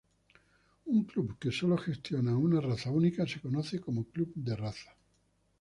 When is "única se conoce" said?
2.89-3.79